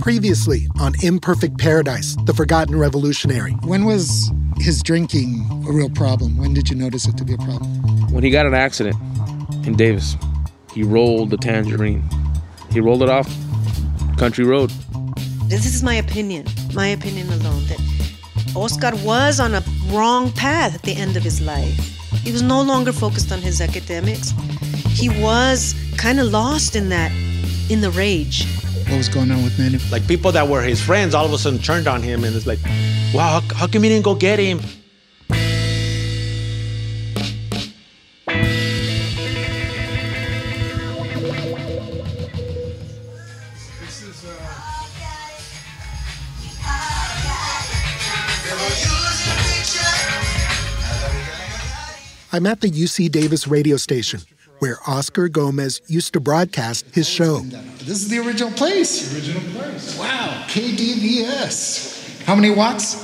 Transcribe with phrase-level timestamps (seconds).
[0.00, 3.52] Previously on Imperfect Paradise, The Forgotten Revolutionary.
[3.64, 6.38] When was his drinking a real problem?
[6.38, 8.12] When did you notice it to be a problem?
[8.12, 8.96] When he got an accident
[9.66, 10.16] in Davis,
[10.72, 12.02] he rolled the tangerine.
[12.70, 13.28] He rolled it off
[14.16, 14.70] country road.
[15.46, 17.80] This is my opinion, my opinion alone, that
[18.56, 21.76] Oscar was on a wrong path at the end of his life.
[22.22, 24.32] He was no longer focused on his academics.
[24.88, 27.12] He was kind of lost in that,
[27.68, 28.46] in the rage.
[28.88, 29.78] What was going on with Manny?
[29.90, 32.46] Like people that were his friends all of a sudden turned on him and it's
[32.46, 32.58] like,
[33.14, 34.60] wow, how, how come you didn't go get him?
[52.32, 54.20] I'm at the UC Davis radio station,
[54.64, 57.40] where Oscar Gomez used to broadcast his show.
[57.40, 59.10] This is the original place.
[59.10, 59.98] The original place.
[59.98, 62.24] Wow, KDVS.
[62.24, 62.96] How many watts?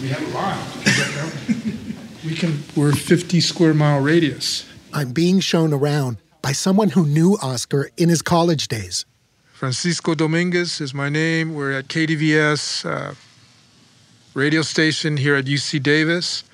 [0.00, 0.56] We have a lot.
[2.24, 2.62] we can.
[2.74, 4.66] We're 50 square mile radius.
[4.94, 9.04] I'm being shown around by someone who knew Oscar in his college days.
[9.52, 11.54] Francisco Dominguez is my name.
[11.54, 13.14] We're at KDVS uh,
[14.32, 16.44] radio station here at UC Davis.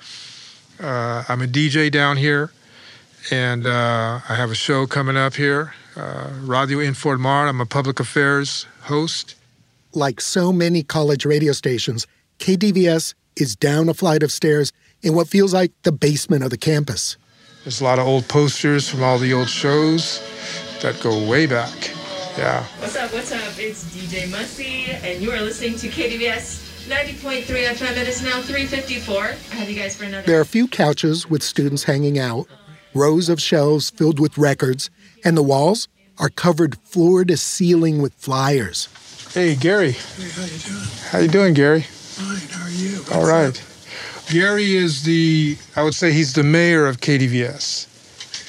[0.77, 2.51] Uh, I'm a DJ down here,
[3.31, 7.47] and uh, I have a show coming up here, uh, Radio Informar.
[7.47, 9.35] I'm a public affairs host.
[9.93, 12.07] Like so many college radio stations,
[12.39, 14.71] KDVS is down a flight of stairs
[15.01, 17.17] in what feels like the basement of the campus.
[17.63, 20.21] There's a lot of old posters from all the old shows
[20.81, 21.91] that go way back.
[22.37, 22.63] Yeah.
[22.79, 23.11] What's up?
[23.13, 23.57] What's up?
[23.57, 27.97] It's DJ Musty, and you are listening to KDVS 90.3 FM.
[27.97, 29.35] It is now 3:54.
[29.51, 30.25] I have you guys for another.
[30.25, 32.47] There are a few couches with students hanging out,
[32.93, 34.89] rows of shelves filled with records,
[35.23, 38.87] and the walls are covered floor to ceiling with flyers.
[39.33, 39.91] Hey, Gary.
[39.91, 40.87] Hey, how you doing?
[41.11, 41.81] How you doing, Gary?
[41.81, 42.37] Fine.
[42.49, 42.97] How are you?
[42.97, 43.47] What's All right.
[43.47, 44.31] up?
[44.31, 47.87] Gary is the, I would say he's the mayor of KDVS.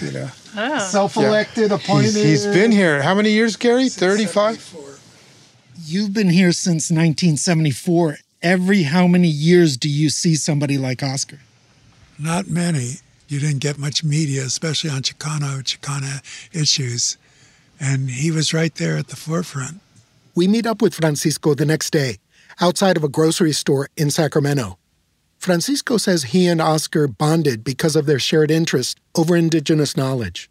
[0.03, 0.79] You know, oh.
[0.79, 2.15] Self-elected, appointed.
[2.15, 3.03] he's, he's been here.
[3.03, 3.89] How many years, Gary?
[3.89, 4.77] 35?
[5.85, 8.19] You've been here since 1974.
[8.43, 11.41] Every how many years do you see somebody like Oscar?
[12.19, 12.97] Not many.
[13.31, 16.21] You didn't get much media, especially on Chicano, Chicana
[16.53, 17.17] issues.
[17.79, 19.81] And he was right there at the forefront.
[20.35, 22.19] We meet up with Francisco the next day
[22.61, 24.79] outside of a grocery store in Sacramento.
[25.39, 30.51] Francisco says he and Oscar bonded because of their shared interest over indigenous knowledge.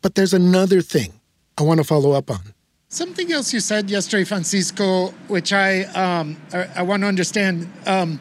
[0.00, 1.12] But there's another thing
[1.58, 2.54] I want to follow up on.
[2.88, 8.18] Something else you said yesterday, Francisco, which I um, I, I want to understand, um,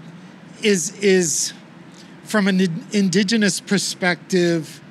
[0.62, 1.54] is is
[2.26, 2.60] from an
[2.92, 4.82] indigenous perspective.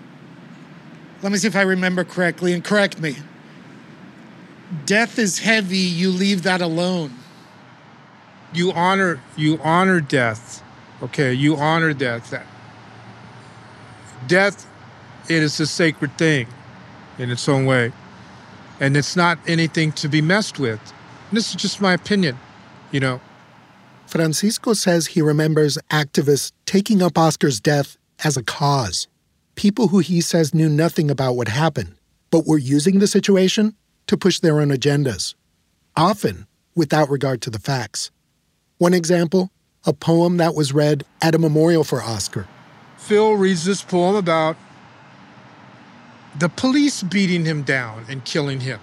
[1.22, 3.16] Let me see if I remember correctly, and correct me.
[4.86, 5.78] Death is heavy.
[5.78, 7.12] You leave that alone.
[8.52, 10.62] You honor, you honor death.
[11.02, 12.32] Okay, you honor death.
[14.26, 14.66] Death,
[15.28, 16.46] it is a sacred thing
[17.18, 17.92] in its own way.
[18.80, 20.80] And it's not anything to be messed with.
[21.28, 22.38] And this is just my opinion,
[22.90, 23.20] you know.
[24.14, 29.08] Francisco says he remembers activists taking up Oscar's death as a cause.
[29.56, 31.96] People who he says knew nothing about what happened,
[32.30, 33.74] but were using the situation
[34.06, 35.34] to push their own agendas,
[35.96, 38.12] often without regard to the facts.
[38.78, 39.50] One example
[39.84, 42.46] a poem that was read at a memorial for Oscar.
[42.96, 44.56] Phil reads this poem about
[46.38, 48.78] the police beating him down and killing him.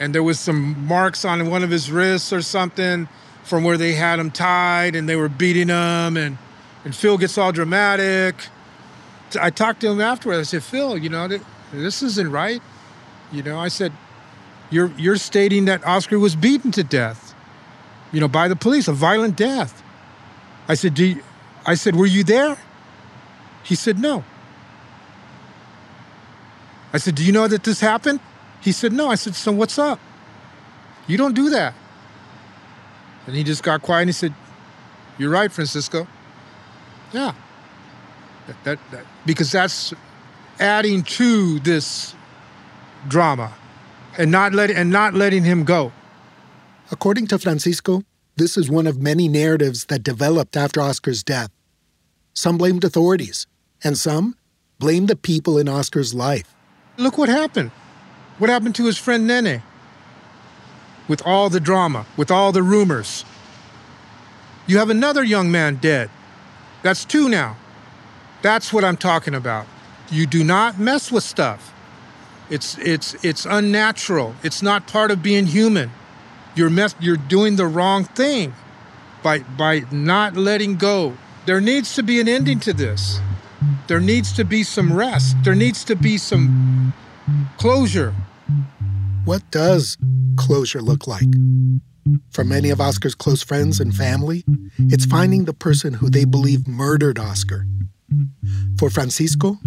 [0.00, 3.08] And there was some marks on one of his wrists or something
[3.42, 6.38] from where they had him tied and they were beating him and
[6.84, 8.34] and Phil gets all dramatic.
[9.40, 10.40] I talked to him afterwards.
[10.40, 11.28] I said, "Phil, you know,
[11.72, 12.60] this isn't right."
[13.30, 13.92] You know, I said,
[14.70, 17.34] "You're you're stating that Oscar was beaten to death,
[18.10, 19.82] you know, by the police, a violent death."
[20.68, 21.22] I said, "Do you,
[21.64, 22.58] I said, "Were you there?"
[23.62, 24.24] He said, "No."
[26.92, 28.20] I said, Do you know that this happened?
[28.60, 29.08] He said, No.
[29.10, 29.98] I said, So what's up?
[31.06, 31.74] You don't do that.
[33.26, 34.34] And he just got quiet and he said,
[35.18, 36.06] You're right, Francisco.
[37.12, 37.34] Yeah.
[38.46, 39.94] That, that, that, because that's
[40.58, 42.14] adding to this
[43.08, 43.52] drama.
[44.18, 45.92] and not let and not letting him go.
[46.90, 48.02] According to Francisco,
[48.36, 51.50] this is one of many narratives that developed after Oscar's death.
[52.34, 53.46] Some blamed authorities,
[53.84, 54.36] and some
[54.78, 56.54] blamed the people in Oscar's life.
[56.96, 57.70] Look what happened.
[58.38, 59.62] What happened to his friend Nene?
[61.08, 63.24] With all the drama, with all the rumors.
[64.66, 66.10] You have another young man dead.
[66.82, 67.56] That's two now.
[68.42, 69.66] That's what I'm talking about.
[70.10, 71.72] You do not mess with stuff.
[72.50, 74.34] It's it's it's unnatural.
[74.42, 75.90] It's not part of being human.
[76.54, 78.54] You're mess you're doing the wrong thing
[79.22, 81.16] by by not letting go.
[81.46, 83.20] There needs to be an ending to this.
[83.86, 85.36] There needs to be some rest.
[85.44, 86.92] There needs to be some
[87.58, 88.14] closure.
[89.24, 89.96] What does
[90.36, 91.28] closure look like?
[92.32, 94.44] For many of Oscar's close friends and family,
[94.78, 97.64] it's finding the person who they believe murdered Oscar.
[98.78, 99.58] For Francisco,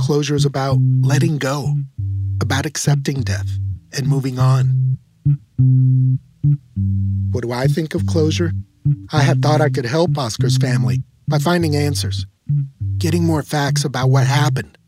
[0.00, 1.74] closure is about letting go,
[2.40, 3.50] about accepting death
[3.96, 4.98] and moving on.
[7.32, 8.52] What do I think of closure?
[9.12, 12.26] I had thought I could help Oscar's family by finding answers,
[12.98, 14.78] getting more facts about what happened.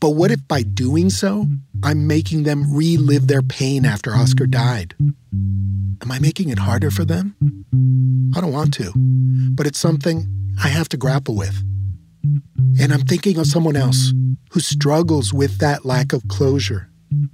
[0.00, 1.46] But what if by doing so,
[1.82, 4.94] I'm making them relive their pain after Oscar died?
[4.98, 7.36] Am I making it harder for them?
[8.36, 8.92] I don't want to,
[9.54, 10.26] but it's something
[10.62, 11.62] I have to grapple with.
[12.80, 14.12] And I'm thinking of someone else
[14.50, 16.88] who struggles with that lack of closure.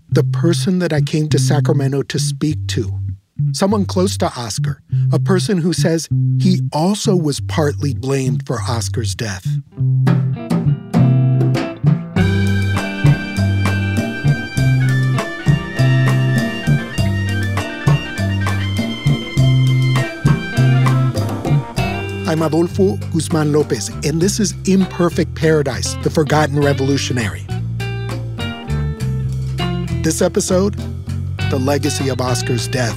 [0.09, 2.93] The person that I came to Sacramento to speak to.
[3.53, 9.15] Someone close to Oscar, a person who says he also was partly blamed for Oscar's
[9.15, 9.47] death.
[22.33, 27.45] I'm Adolfo Guzman Lopez, and this is Imperfect Paradise The Forgotten Revolutionary.
[30.03, 30.73] This episode
[31.51, 32.97] The Legacy of Oscar's Death.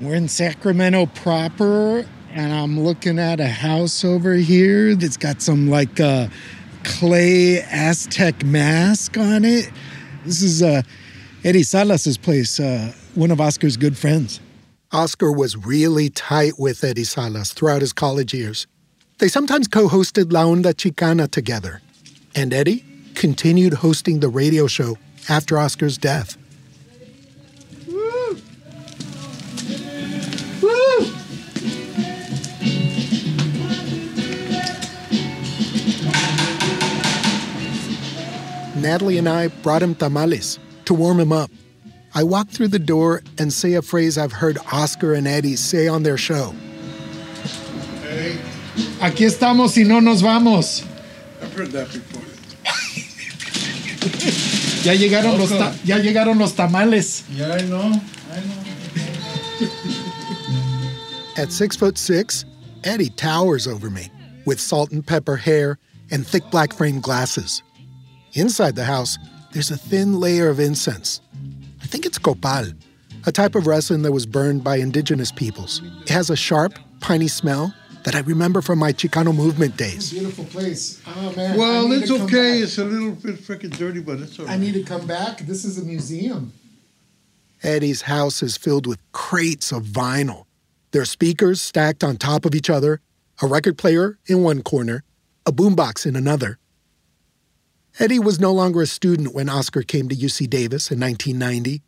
[0.00, 5.68] We're in Sacramento proper, and I'm looking at a house over here that's got some
[5.68, 6.28] like uh,
[6.84, 9.70] clay Aztec mask on it.
[10.24, 10.80] This is uh,
[11.44, 14.40] Eddie Salas's place, uh, one of Oscar's good friends.
[14.90, 18.66] Oscar was really tight with Eddie Salas throughout his college years.
[19.18, 21.82] They sometimes co hosted La Onda Chicana together,
[22.34, 24.96] and Eddie continued hosting the radio show
[25.28, 26.38] after Oscar's death.
[38.82, 41.50] Natalie and I brought him tamales to warm him up.
[42.14, 45.86] I walk through the door and say a phrase I've heard Oscar and Eddie say
[45.86, 46.54] on their show.
[48.02, 48.38] Hey,
[49.00, 50.82] aquí estamos y no nos vamos.
[51.40, 52.22] I've heard that before.
[54.84, 57.24] ya, llegaron los ta- ya llegaron los tamales.
[57.30, 57.92] Yeah, I know.
[58.32, 59.68] I know.
[61.36, 62.44] At six foot six,
[62.84, 64.10] Eddie towers over me
[64.46, 65.78] with salt and pepper hair
[66.10, 67.62] and thick black framed glasses.
[68.34, 69.18] Inside the house,
[69.52, 71.20] there's a thin layer of incense.
[71.82, 72.66] I think it's copal,
[73.26, 75.82] a type of resin that was burned by indigenous peoples.
[76.02, 80.12] It has a sharp, piney smell that I remember from my Chicano movement days.
[80.12, 81.02] Beautiful place.
[81.06, 81.58] Oh man.
[81.58, 82.22] Well, it's okay.
[82.24, 82.62] back.
[82.62, 85.40] It's a little bit freaking dirty, but it's all I need to come back.
[85.40, 86.52] This is a museum.
[87.62, 90.44] Eddie's house is filled with crates of vinyl.
[90.92, 93.00] There are speakers stacked on top of each other,
[93.42, 95.04] a record player in one corner,
[95.44, 96.58] a boombox in another.
[97.98, 101.82] Eddie was no longer a student when Oscar came to UC Davis in 1990.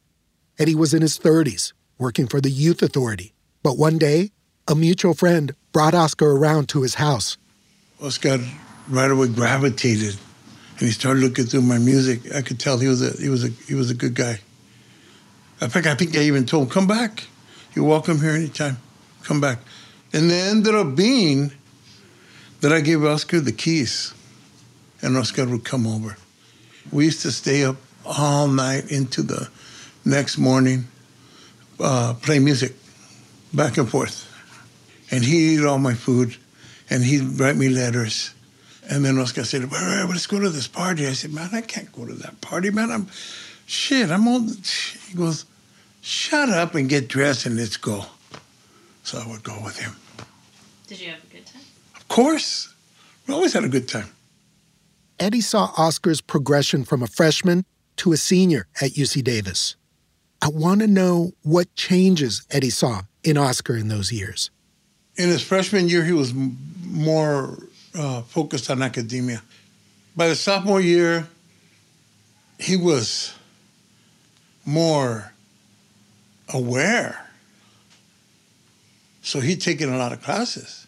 [0.58, 3.32] Eddie was in his 30s, working for the Youth Authority.
[3.62, 4.32] But one day,
[4.66, 7.38] a mutual friend brought Oscar around to his house.
[8.02, 8.38] Oscar
[8.88, 10.16] right away gravitated,
[10.78, 12.34] and he started looking through my music.
[12.34, 14.40] I could tell he was a he was a he was a good guy.
[15.60, 17.24] In fact, I think I even told him, "Come back.
[17.74, 18.78] You're welcome here anytime.
[19.22, 19.60] Come back."
[20.12, 21.52] And it ended up being
[22.60, 24.12] that I gave Oscar the keys
[25.02, 26.16] and Oscar would come over.
[26.90, 29.48] We used to stay up all night into the
[30.04, 30.86] next morning,
[31.80, 32.74] uh, play music
[33.52, 34.28] back and forth.
[35.10, 36.36] And he'd eat all my food
[36.88, 38.34] and he'd write me letters.
[38.90, 41.06] And then Oscar said, well, let's go to this party.
[41.06, 42.90] I said, man, I can't go to that party, man.
[42.90, 43.08] I'm,
[43.66, 44.48] shit, I'm on.
[45.08, 45.44] He goes,
[46.00, 48.06] shut up and get dressed and let's go.
[49.04, 49.96] So I would go with him.
[50.86, 51.62] Did you have a good time?
[51.96, 52.74] Of course.
[53.26, 54.10] We always had a good time.
[55.18, 57.64] Eddie saw Oscar's progression from a freshman
[57.96, 59.76] to a senior at UC Davis.
[60.40, 64.50] I want to know what changes Eddie saw in Oscar in those years.
[65.16, 67.58] In his freshman year, he was more
[67.94, 69.42] uh, focused on academia.
[70.16, 71.28] By the sophomore year,
[72.58, 73.34] he was
[74.64, 75.32] more
[76.52, 77.28] aware.
[79.22, 80.86] So he'd taken a lot of classes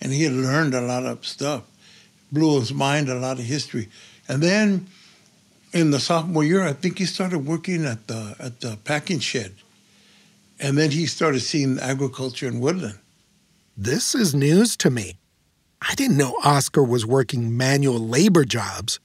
[0.00, 1.62] and he had learned a lot of stuff
[2.32, 3.88] blew his mind a lot of history.
[4.28, 4.86] And then
[5.72, 9.54] in the sophomore year, I think he started working at the at the packing shed.
[10.60, 12.98] And then he started seeing agriculture in Woodland.
[13.76, 15.18] This is news to me.
[15.80, 18.98] I didn't know Oscar was working manual labor jobs.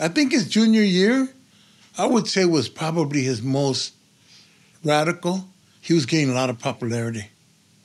[0.00, 1.28] I think his junior year,
[1.98, 3.92] I would say, was probably his most
[4.82, 5.46] radical.
[5.82, 7.28] He was gaining a lot of popularity.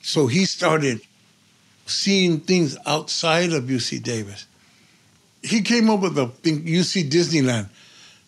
[0.00, 1.00] So he started
[1.84, 4.46] seeing things outside of UC Davis
[5.46, 7.68] he came up with the thing UC Disneyland.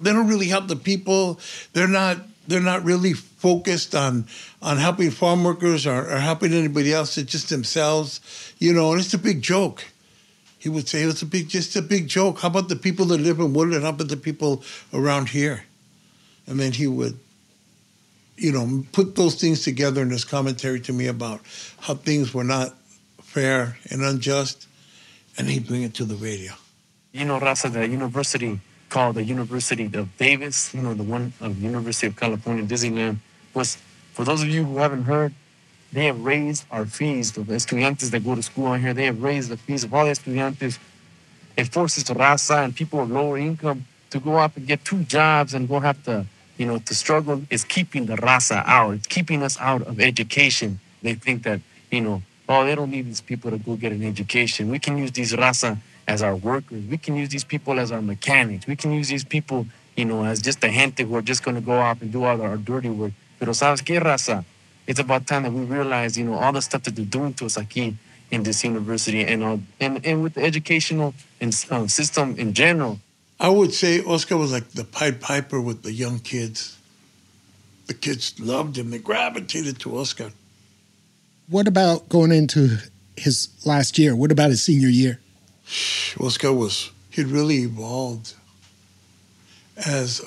[0.01, 1.41] They don't really help the people.
[1.73, 4.27] They're not they're not really focused on
[4.63, 7.19] on helping farm workers or, or helping anybody else.
[7.19, 8.21] It's just themselves,
[8.59, 8.93] you know.
[8.93, 9.85] And it's a big joke.
[10.59, 12.41] He would say it's a big, just a big joke.
[12.41, 13.85] How about the people that live in Woodland?
[13.85, 15.65] How about the people around here?
[16.49, 17.17] And then he would,
[18.37, 21.43] you know, put those things together in his commentary to me about
[21.81, 22.75] how things were not
[23.23, 24.67] fair and unjust,
[25.37, 26.53] and he'd bring it to the radio
[27.13, 31.61] you know, Raza, the university called the University of Davis, you know, the one of
[31.61, 33.19] University of California, Disneyland,
[33.55, 33.77] was,
[34.13, 35.35] for those of you who haven't heard,
[35.93, 39.23] they have raised our fees, the estudiantes that go to school on here, they have
[39.23, 40.79] raised the fees of all the estudiantes.
[41.57, 45.03] It forces the Raza and people of lower income to go up and get two
[45.05, 48.95] jobs and go have to, you know, to struggle It's keeping the Raza out.
[48.95, 50.79] It's keeping us out of education.
[51.03, 51.61] They think that,
[51.91, 54.71] you know, oh, they don't need these people to go get an education.
[54.71, 56.83] We can use these Raza as our workers.
[56.87, 58.67] We can use these people as our mechanics.
[58.67, 61.55] We can use these people, you know, as just a gente who are just going
[61.55, 63.13] to go off and do all our dirty work.
[63.39, 64.45] Pero sabes qué, raza?
[64.87, 67.45] It's about time that we realize, you know, all the stuff that they're doing to
[67.45, 67.95] us aquí
[68.31, 72.99] in this university and all, and, and with the educational and, uh, system in general.
[73.39, 76.79] I would say Oscar was like the Pied Piper with the young kids.
[77.87, 78.91] The kids loved him.
[78.91, 80.33] They gravitated to Oscar.
[81.49, 82.79] What about going into
[83.17, 84.17] his last year?
[84.17, 85.21] What about his senior year?
[86.21, 88.35] Oscar was, he'd really evolved
[89.87, 90.23] as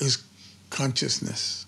[0.00, 0.24] his
[0.70, 1.66] consciousness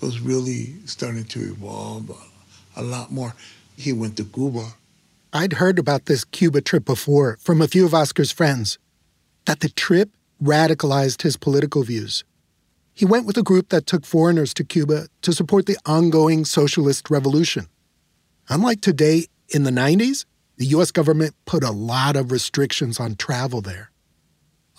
[0.00, 3.34] was really starting to evolve a, a lot more.
[3.76, 4.74] He went to Cuba.
[5.32, 8.78] I'd heard about this Cuba trip before from a few of Oscar's friends,
[9.44, 10.10] that the trip
[10.42, 12.24] radicalized his political views.
[12.94, 17.10] He went with a group that took foreigners to Cuba to support the ongoing socialist
[17.10, 17.68] revolution.
[18.48, 20.24] Unlike today in the 90s,
[20.56, 23.90] the US government put a lot of restrictions on travel there.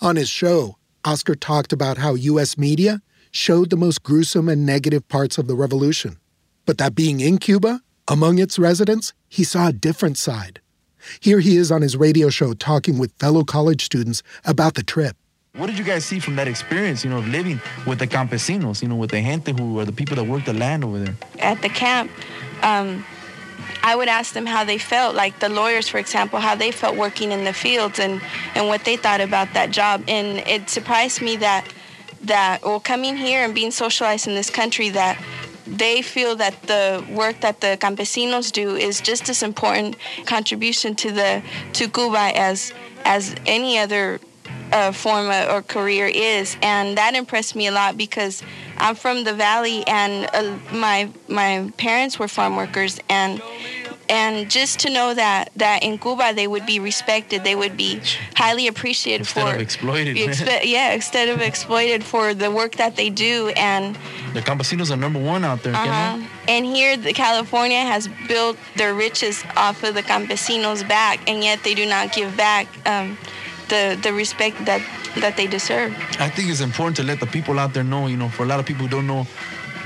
[0.00, 5.06] On his show, Oscar talked about how US media showed the most gruesome and negative
[5.08, 6.18] parts of the revolution,
[6.66, 10.60] but that being in Cuba, among its residents, he saw a different side.
[11.20, 15.16] Here he is on his radio show talking with fellow college students about the trip.
[15.54, 18.82] What did you guys see from that experience, you know, of living with the campesinos,
[18.82, 21.14] you know, with the gente who are the people that work the land over there?
[21.40, 22.10] At the camp,
[22.62, 23.04] um,
[23.88, 26.94] I would ask them how they felt, like the lawyers, for example, how they felt
[26.94, 28.20] working in the fields and,
[28.54, 30.04] and what they thought about that job.
[30.06, 31.64] And it surprised me that,
[32.24, 35.16] that, well, coming here and being socialized in this country, that
[35.66, 41.10] they feel that the work that the campesinos do is just as important contribution to
[41.10, 41.42] the
[41.72, 42.72] to Cuba as
[43.06, 44.20] as any other
[44.72, 48.42] uh, form or career is, and that impressed me a lot because
[48.78, 53.42] I'm from the valley, and uh, my my parents were farm workers, and
[54.08, 58.00] and just to know that that in Cuba they would be respected, they would be
[58.34, 60.16] highly appreciated Instead for of exploited.
[60.16, 63.96] expe- yeah, instead of exploited for the work that they do and
[64.34, 65.74] the campesinos are number one out there.
[65.74, 66.22] uh-huh.
[66.48, 71.62] And here, the California has built their riches off of the campesinos' back, and yet
[71.62, 73.18] they do not give back um,
[73.68, 74.80] the the respect that
[75.16, 75.92] that they deserve.
[76.18, 78.46] I think it's important to let the people out there know, you know, for a
[78.46, 79.26] lot of people who don't know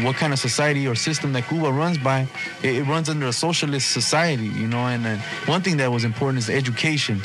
[0.00, 2.26] what kind of society or system that Cuba runs by,
[2.62, 6.38] it, it runs under a socialist society, you know, and one thing that was important
[6.38, 7.20] is education.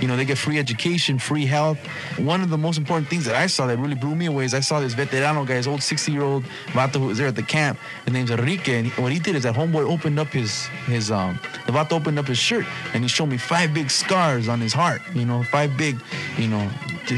[0.00, 1.78] You know, they get free education, free health.
[2.18, 4.54] One of the most important things that I saw that really blew me away is
[4.54, 7.78] I saw this veterano guy, this old 60-year-old vato who was there at the camp.
[8.04, 11.38] His name's Enrique, and what he did is that homeboy opened up his, his um,
[11.66, 14.72] the vato opened up his shirt, and he showed me five big scars on his
[14.72, 16.00] heart, you know, five big,
[16.36, 16.68] you know,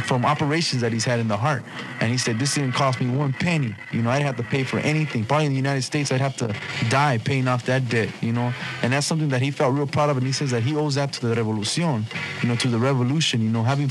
[0.05, 1.63] from operations that he's had in the heart.
[2.01, 3.75] And he said, this didn't cost me one penny.
[3.93, 5.25] You know, I didn't have to pay for anything.
[5.25, 6.55] Probably in the United States, I'd have to
[6.89, 8.53] die paying off that debt, you know.
[8.83, 10.17] And that's something that he felt real proud of.
[10.17, 12.05] And he says that he owes that to the revolution,
[12.43, 13.89] you know, to the revolution, you know, having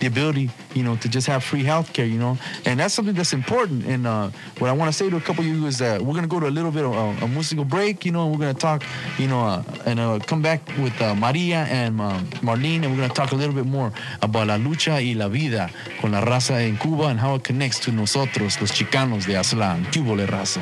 [0.00, 2.38] the ability, you know, to just have free health care, you know.
[2.64, 3.86] And that's something that's important.
[3.86, 6.14] And uh, what I want to say to a couple of you is that we're
[6.14, 8.32] going to go to a little bit of a, a musical break, you know, and
[8.32, 8.82] we're going to talk,
[9.18, 12.96] you know, uh, and uh, come back with uh, Maria and um, Marlene, and we're
[12.96, 16.62] going to talk a little bit more about la lucha la vida con la raza
[16.62, 19.86] en Cuba and how it connects to nosotros, los chicanos de Aztlán.
[19.90, 20.60] ¿Qué hubo, raza?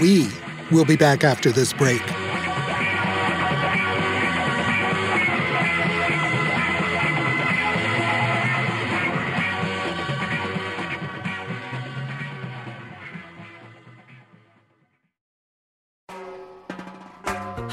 [0.00, 0.28] We
[0.70, 2.13] will be back after this break.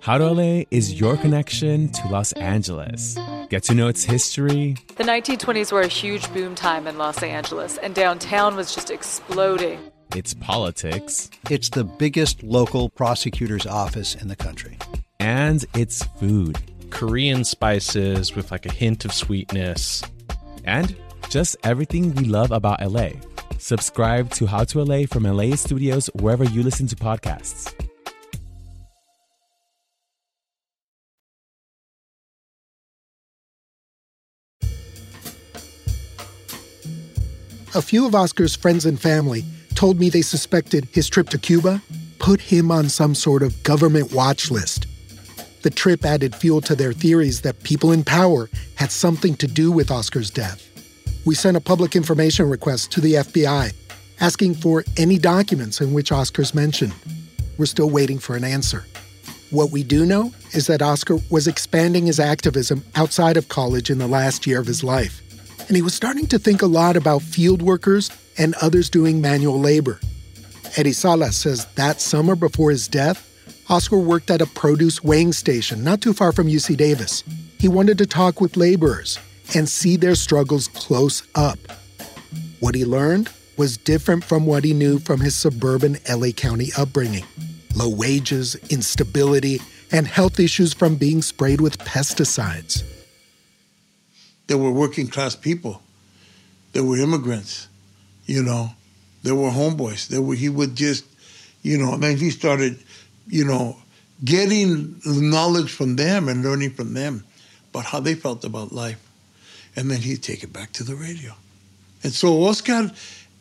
[0.00, 3.18] How to LA is your connection to Los Angeles.
[3.50, 7.76] Get to know its history, The 1920s were a huge boom time in Los Angeles,
[7.78, 9.78] and downtown was just exploding.
[10.14, 14.78] its politics, It's the biggest local prosecutor's office in the country.
[15.18, 16.56] and its food.
[16.90, 20.02] Korean spices with like a hint of sweetness.
[20.64, 20.94] And
[21.28, 23.10] just everything we love about LA.
[23.58, 27.72] Subscribe to How to LA from LAist Studios wherever you listen to podcasts.
[37.76, 41.82] A few of Oscar's friends and family told me they suspected his trip to Cuba
[42.18, 44.86] put him on some sort of government watch list.
[45.60, 49.70] The trip added fuel to their theories that people in power had something to do
[49.70, 50.66] with Oscar's death.
[51.26, 53.74] We sent a public information request to the FBI
[54.20, 56.94] asking for any documents in which Oscar's mentioned.
[57.58, 58.86] We're still waiting for an answer.
[59.50, 63.98] What we do know is that Oscar was expanding his activism outside of college in
[63.98, 65.20] the last year of his life.
[65.68, 69.58] And he was starting to think a lot about field workers and others doing manual
[69.58, 70.00] labor.
[70.76, 73.22] Eddie Salas says that summer before his death,
[73.68, 77.24] Oscar worked at a produce weighing station not too far from UC Davis.
[77.58, 79.18] He wanted to talk with laborers
[79.54, 81.58] and see their struggles close up.
[82.60, 87.24] What he learned was different from what he knew from his suburban LA County upbringing
[87.74, 89.60] low wages, instability,
[89.92, 92.82] and health issues from being sprayed with pesticides.
[94.46, 95.82] There were working class people.
[96.72, 97.68] There were immigrants,
[98.26, 98.70] you know.
[99.22, 100.08] There were homeboys.
[100.08, 101.04] There were he would just,
[101.62, 102.78] you know, mean he started,
[103.26, 103.76] you know,
[104.24, 107.24] getting knowledge from them and learning from them
[107.70, 109.02] about how they felt about life.
[109.74, 111.34] And then he'd take it back to the radio.
[112.02, 112.90] And so Oscar,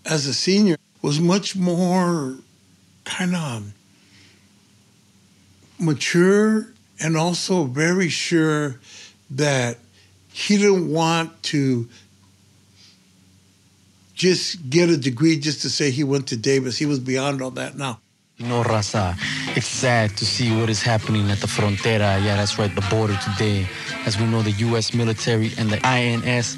[0.05, 2.37] as a senior, was much more
[3.03, 3.73] kind of um,
[5.79, 6.67] mature
[6.99, 8.79] and also very sure
[9.29, 9.77] that
[10.35, 11.87] he didn't want to
[14.15, 16.77] just get a degree just to say he went to Davis.
[16.77, 18.01] He was beyond all that now.
[18.37, 19.15] Know, Raza,
[19.55, 22.21] it's sad to see what is happening at the frontera.
[22.21, 23.65] Yeah, that's right, the border today.
[24.05, 24.93] As we know, the U.S.
[24.93, 26.55] military and the INS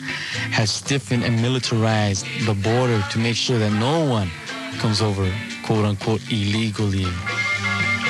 [0.50, 4.32] has stiffened and militarized the border to make sure that no one
[4.80, 5.32] comes over,
[5.63, 7.06] quote unquote, illegally.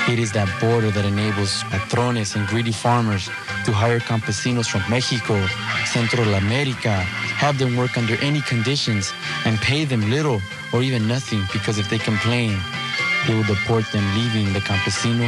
[0.07, 3.29] It is that border that enables patrones and greedy farmers
[3.67, 5.35] to hire campesinos from Mexico,
[5.85, 6.95] Central America,
[7.35, 9.11] have them work under any conditions,
[9.45, 10.41] and pay them little
[10.73, 12.57] or even nothing because if they complain,
[13.27, 15.27] They will deport them, leaving the campesino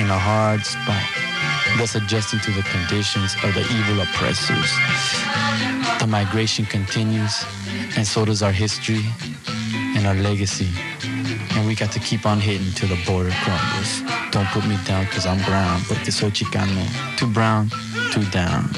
[0.00, 1.04] in a hard spot,
[1.78, 4.70] thus adjusting to the conditions of the evil oppressors.
[6.00, 7.44] The migration continues,
[7.96, 9.04] and so does our history
[9.96, 10.70] and our legacy.
[11.56, 14.02] And we got to keep on hitting till the border crumbles.
[14.30, 16.86] Don't put me down because I'm brown, but this soy Chicano.
[17.16, 17.70] Too brown,
[18.12, 18.68] too down.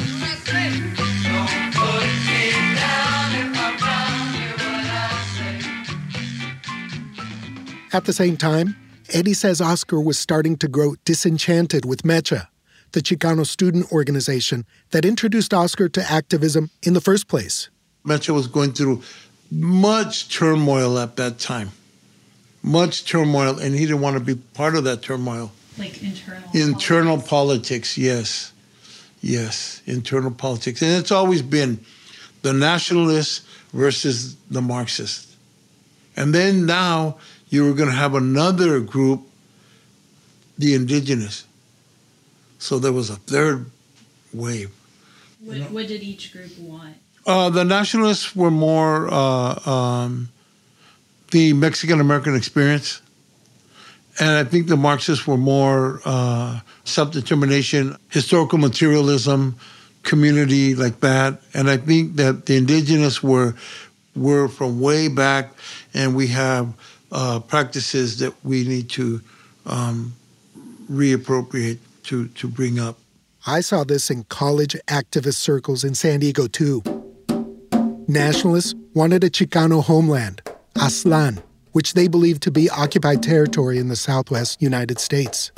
[7.93, 8.77] At the same time,
[9.13, 12.47] Eddie says Oscar was starting to grow disenchanted with Mecha,
[12.93, 17.71] the Chicano student organization that introduced Oscar to activism in the first place.
[18.07, 19.03] Mecha was going through
[19.51, 21.71] much turmoil at that time.
[22.63, 25.53] Much turmoil, and he didn't want to be part of that turmoil.
[25.79, 26.51] Like internal.
[26.55, 28.53] Internal politics, yes.
[29.21, 30.83] Yes, internal politics.
[30.83, 31.81] And it's always been
[32.43, 35.37] the nationalists versus the Marxists.
[36.17, 37.19] And then now
[37.49, 39.23] you were going to have another group,
[40.57, 41.45] the indigenous.
[42.59, 43.71] So there was a third
[44.33, 44.73] wave.
[45.41, 46.97] What, what did each group want?
[47.25, 50.29] Uh, the nationalists were more uh, um,
[51.31, 53.03] the Mexican American experience.
[54.21, 59.57] And I think the Marxists were more uh, self determination, historical materialism,
[60.03, 61.41] community like that.
[61.55, 63.55] And I think that the indigenous were
[64.17, 65.53] were from way back,
[65.95, 66.73] and we have
[67.13, 69.21] uh, practices that we need to
[69.67, 70.15] um,
[70.91, 72.99] reappropriate to to bring up.
[73.47, 76.83] I saw this in college activist circles in San Diego too.
[78.09, 80.43] Nationalists wanted a Chicano homeland,
[80.79, 85.51] Aztlán, which they believed to be occupied territory in the southwest United States.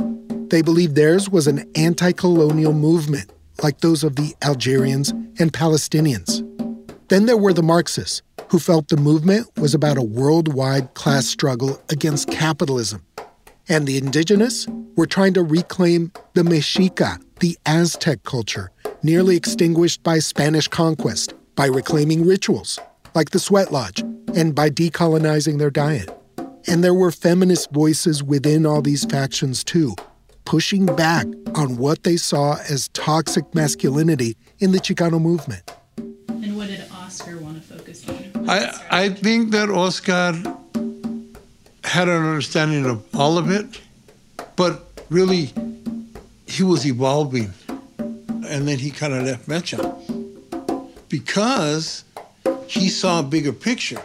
[0.48, 3.30] They believed theirs was an anti colonial movement,
[3.62, 6.46] like those of the Algerians and Palestinians.
[7.08, 11.80] Then there were the Marxists, who felt the movement was about a worldwide class struggle
[11.90, 13.04] against capitalism.
[13.68, 18.70] And the indigenous were trying to reclaim the Mexica, the Aztec culture,
[19.02, 22.78] nearly extinguished by Spanish conquest, by reclaiming rituals,
[23.14, 24.02] like the sweat lodge,
[24.34, 26.10] and by decolonizing their diet.
[26.66, 29.94] And there were feminist voices within all these factions too,
[30.44, 35.62] pushing back on what they saw as toxic masculinity in the Chicano movement.
[35.96, 38.48] And what did Oscar want to focus on?
[38.48, 40.32] I, I think that Oscar
[41.84, 43.80] had an understanding of all of it,
[44.56, 45.52] but really,
[46.46, 47.52] he was evolving.
[47.98, 49.96] And then he kind of left Mecha
[51.08, 52.04] because
[52.66, 54.02] he saw a bigger picture.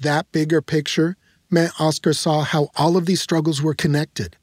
[0.00, 1.16] That bigger picture
[1.50, 4.36] meant Oscar saw how all of these struggles were connected,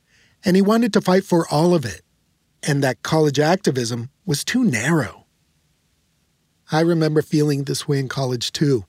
[0.46, 2.02] and he wanted to fight for all of it,
[2.62, 5.26] and that college activism was too narrow.
[6.72, 8.86] I remember feeling this way in college too.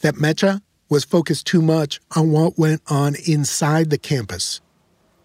[0.00, 4.60] That Mecha was focused too much on what went on inside the campus.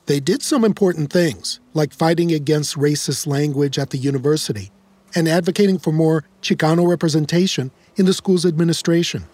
[0.06, 4.72] They did some important things, like fighting against racist language at the university
[5.16, 9.26] and advocating for more Chicano representation in the school's administration.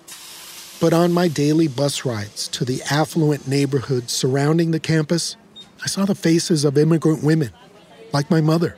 [0.79, 5.37] But on my daily bus rides to the affluent neighborhoods surrounding the campus,
[5.81, 7.51] I saw the faces of immigrant women,
[8.11, 8.77] like my mother,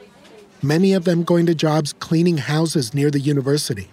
[0.61, 3.89] many of them going to jobs cleaning houses near the university,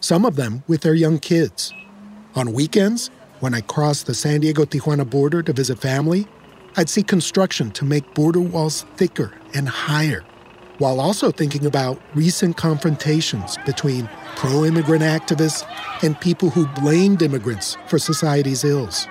[0.00, 1.72] some of them with their young kids.
[2.34, 3.10] On weekends,
[3.40, 6.26] when I crossed the San Diego Tijuana border to visit family,
[6.76, 10.24] I'd see construction to make border walls thicker and higher,
[10.80, 15.62] while also thinking about recent confrontations between pro immigrant activists
[16.02, 19.06] and people who blamed immigrants for society's ills.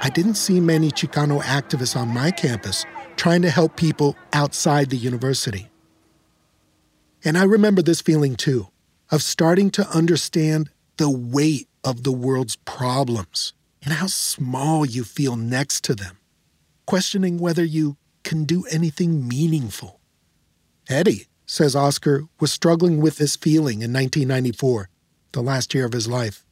[0.00, 2.84] I didn't see many Chicano activists on my campus
[3.16, 5.68] trying to help people outside the university.
[7.24, 8.68] And I remember this feeling too
[9.10, 13.52] of starting to understand the weight of the world's problems
[13.82, 16.18] and how small you feel next to them,
[16.86, 20.00] questioning whether you can do anything meaningful.
[20.88, 24.88] Eddie says Oscar was struggling with this feeling in 1994,
[25.32, 26.44] the last year of his life,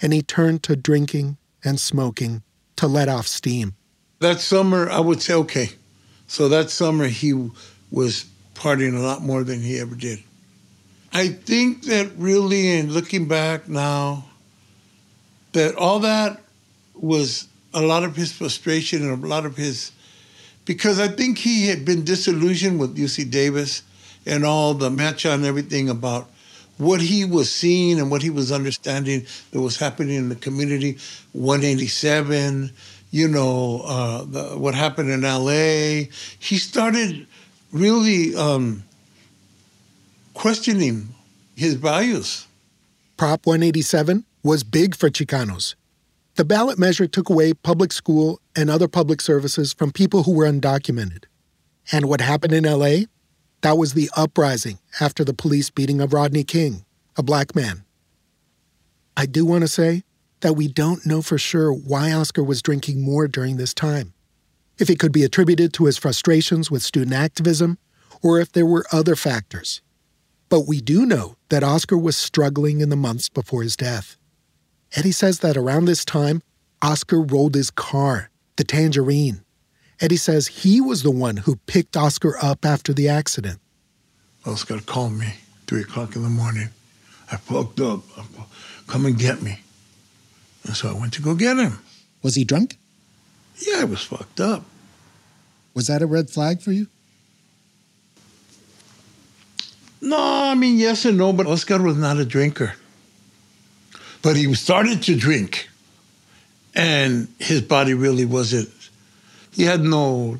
[0.00, 2.42] and he turned to drinking and smoking
[2.76, 3.74] to let off steam.
[4.20, 5.70] That summer, I would say, okay.
[6.26, 7.50] So that summer, he
[7.90, 10.22] was partying a lot more than he ever did.
[11.12, 14.26] I think that really, in looking back now,
[15.52, 16.40] that all that
[16.94, 19.90] was a lot of his frustration and a lot of his,
[20.70, 23.82] because I think he had been disillusioned with UC Davis
[24.24, 26.30] and all the Mecha and everything about
[26.78, 30.96] what he was seeing and what he was understanding that was happening in the community.
[31.32, 32.70] 187,
[33.10, 36.08] you know, uh, the, what happened in LA.
[36.38, 37.26] He started
[37.72, 38.84] really um,
[40.34, 41.08] questioning
[41.56, 42.46] his values.
[43.16, 45.74] Prop 187 was big for Chicanos.
[46.40, 50.50] The ballot measure took away public school and other public services from people who were
[50.50, 51.24] undocumented.
[51.92, 53.00] And what happened in LA?
[53.60, 57.84] That was the uprising after the police beating of Rodney King, a black man.
[59.18, 60.02] I do want to say
[60.40, 64.14] that we don't know for sure why Oscar was drinking more during this time.
[64.78, 67.76] If it could be attributed to his frustrations with student activism,
[68.22, 69.82] or if there were other factors.
[70.48, 74.16] But we do know that Oscar was struggling in the months before his death.
[74.96, 76.42] Eddie says that around this time,
[76.82, 79.42] Oscar rolled his car, the Tangerine.
[80.00, 83.60] Eddie says he was the one who picked Oscar up after the accident.
[84.46, 85.34] Oscar called me,
[85.66, 86.70] 3 o'clock in the morning.
[87.30, 88.00] I fucked up.
[88.86, 89.60] Come and get me.
[90.64, 91.78] And so I went to go get him.
[92.22, 92.78] Was he drunk?
[93.58, 94.64] Yeah, I was fucked up.
[95.74, 96.88] Was that a red flag for you?
[100.00, 102.74] No, I mean, yes and no, but Oscar was not a drinker.
[104.22, 105.68] But he started to drink,
[106.74, 108.70] and his body really wasn't,
[109.52, 110.38] he had no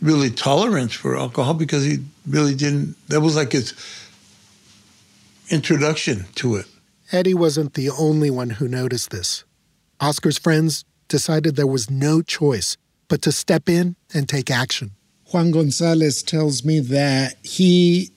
[0.00, 3.74] really tolerance for alcohol because he really didn't, that was like his
[5.50, 6.66] introduction to it.
[7.12, 9.44] Eddie wasn't the only one who noticed this.
[10.00, 12.76] Oscar's friends decided there was no choice
[13.08, 14.92] but to step in and take action.
[15.32, 18.10] Juan Gonzalez tells me that he,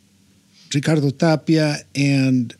[0.73, 2.56] Ricardo Tapia, and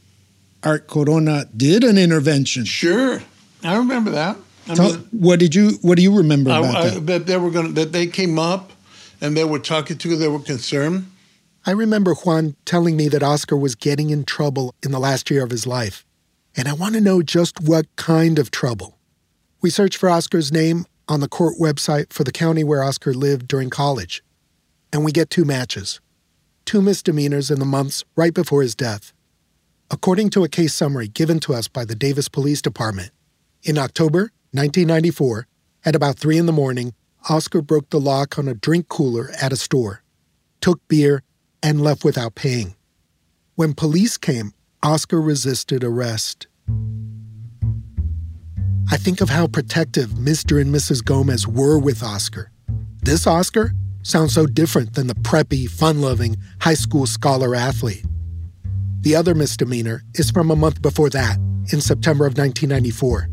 [0.63, 2.65] Art Corona did an intervention.
[2.65, 3.21] Sure,
[3.63, 4.38] I remember that.
[4.67, 7.06] I Tell, mean, what did you What do you remember I, about I, that?
[7.08, 8.71] that they were going that they came up
[9.21, 11.10] and they were talking to, they were concerned.
[11.65, 15.43] I remember Juan telling me that Oscar was getting in trouble in the last year
[15.43, 16.06] of his life.
[16.58, 18.97] And I want to know just what kind of trouble.
[19.62, 23.47] We searched for Oscar's name on the court website for the county where Oscar lived
[23.47, 24.21] during college.
[24.91, 25.99] And we get two matches
[26.65, 29.13] two misdemeanors in the months right before his death.
[29.91, 33.12] According to a case summary given to us by the Davis Police Department,
[33.63, 35.48] in October 1994,
[35.86, 36.93] at about 3 in the morning,
[37.30, 40.04] Oscar broke the lock on a drink cooler at a store,
[40.62, 41.24] took beer,
[41.62, 42.76] and left without paying.
[43.56, 46.48] When police came, Oscar resisted arrest.
[48.91, 50.60] I think of how protective Mr.
[50.60, 51.04] and Mrs.
[51.04, 52.52] Gomez were with Oscar.
[53.02, 58.06] This Oscar sounds so different than the preppy, fun loving high school scholar athlete.
[59.04, 61.38] The other misdemeanor is from a month before that,
[61.74, 63.28] in September of 1994.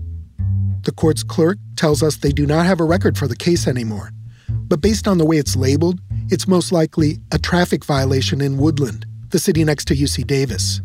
[0.83, 4.11] The court's clerk tells us they do not have a record for the case anymore,
[4.49, 9.07] but based on the way it's labeled, it's most likely a traffic violation in Woodland,
[9.29, 10.81] the city next to UC Davis.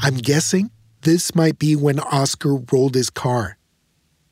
[0.00, 0.70] I'm guessing
[1.02, 3.58] this might be when Oscar rolled his car.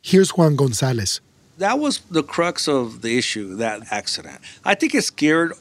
[0.01, 1.21] Here's Juan Gonzalez.
[1.59, 4.41] That was the crux of the issue, that accident.
[4.65, 5.53] I think it scared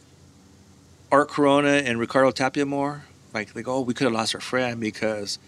[1.12, 3.04] Art Corona and Ricardo Tapia more.
[3.34, 5.40] Like, they go, oh, we could have lost our friend because,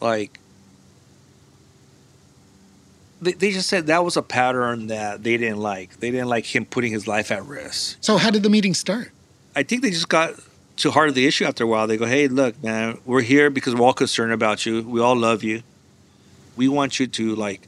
[0.00, 0.38] like,
[3.20, 6.00] they, they just said that was a pattern that they didn't like.
[6.00, 7.98] They didn't like him putting his life at risk.
[8.00, 9.10] So, how did the meeting start?
[9.56, 10.34] I think they just got
[10.76, 11.86] to heart of the issue after a while.
[11.86, 14.82] They go, hey, look, man, we're here because we're all concerned about you.
[14.82, 15.62] We all love you.
[16.56, 17.66] We want you to, like,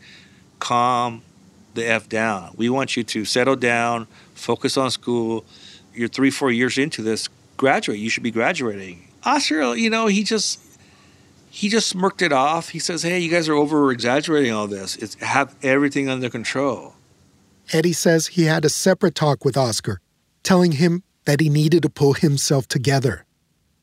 [0.59, 1.23] calm
[1.75, 2.55] the F down.
[2.57, 5.45] We want you to settle down, focus on school.
[5.95, 7.99] You're three, four years into this, graduate.
[7.99, 9.06] You should be graduating.
[9.27, 10.61] Oscar, you know, he just
[11.51, 12.71] he just smirked it off.
[12.71, 14.97] He says, "Hey, you guys are over exaggerating all this.
[14.97, 16.95] It's have everything under control."
[17.73, 20.01] Eddie says he had a separate talk with Oscar,
[20.45, 23.25] telling him that he needed to pull himself together.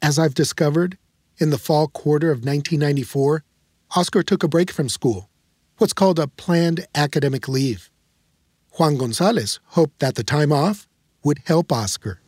[0.02, 0.98] As I've discovered,
[1.38, 3.44] in the fall quarter of 1994,
[3.96, 5.30] Oscar took a break from school,
[5.78, 7.90] what's called a planned academic leave.
[8.78, 10.88] Juan Gonzalez hoped that the time off
[11.24, 12.22] would help Oscar.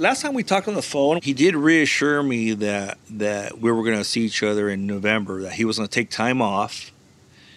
[0.00, 3.84] Last time we talked on the phone, he did reassure me that that we were
[3.84, 5.42] going to see each other in November.
[5.42, 6.90] That he was going to take time off.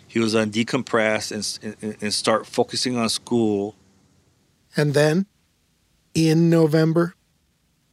[0.06, 3.75] He was going to decompress and, and, and start focusing on school.
[4.75, 5.25] And then,
[6.13, 7.15] in November,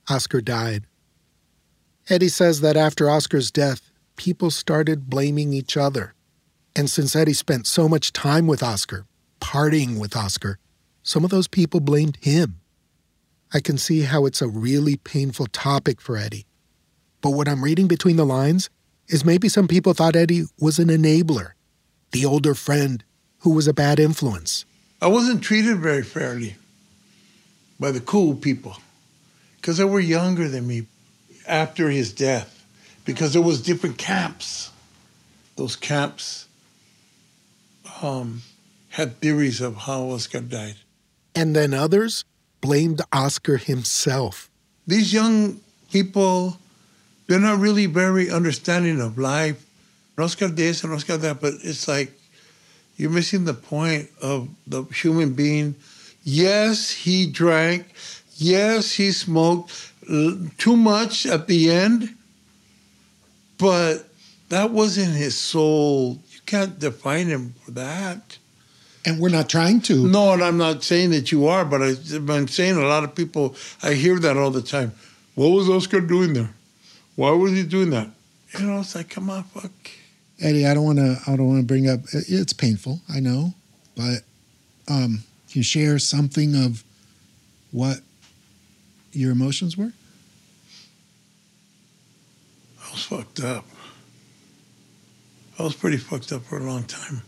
[0.08, 0.82] Oscar died.
[2.08, 6.14] Eddie says that after Oscar's death, people started blaming each other.
[6.74, 9.06] And since Eddie spent so much time with Oscar,
[9.40, 10.58] partying with Oscar,
[11.04, 12.59] some of those people blamed him.
[13.52, 16.46] I can see how it's a really painful topic for Eddie.
[17.20, 18.70] But what I'm reading between the lines
[19.08, 21.52] is maybe some people thought Eddie was an enabler,
[22.12, 23.02] the older friend
[23.40, 24.64] who was a bad influence.
[25.02, 26.56] I wasn't treated very fairly
[27.80, 28.76] by the cool people
[29.56, 30.86] because they were younger than me
[31.48, 32.64] after his death
[33.04, 34.70] because there was different camps.
[35.56, 36.46] Those camps
[38.02, 38.42] um,
[38.90, 40.76] had theories of how Oscar died.
[41.34, 42.24] And then others
[42.60, 44.48] blamed Oscar himself.
[44.86, 46.58] These young people,
[47.26, 49.64] they're not really very understanding of life.
[50.18, 52.12] Oscar this and Oscar that, but it's like,
[52.96, 55.74] You're missing the point of the human being.
[56.22, 57.86] Yes, he drank.
[58.36, 59.92] Yes, he smoked
[60.58, 62.14] too much at the end,
[63.56, 64.08] but
[64.50, 66.18] that wasn't his soul.
[66.32, 68.38] You can't define him for that.
[69.04, 70.06] And we're not trying to.
[70.06, 71.94] No, and I'm not saying that you are, but I,
[72.28, 74.92] I'm saying a lot of people, I hear that all the time.
[75.34, 76.50] What was Oscar doing there?
[77.16, 78.08] Why was he doing that?
[78.58, 79.70] You know, it's like, come on, fuck.
[80.40, 81.18] Eddie, I don't want to.
[81.26, 82.00] I don't want to bring up.
[82.12, 83.54] It's painful, I know,
[83.94, 84.22] but
[84.88, 86.82] um, can you share something of
[87.70, 88.00] what
[89.12, 89.92] your emotions were?
[92.82, 93.64] I was fucked up.
[95.58, 97.22] I was pretty fucked up for a long time.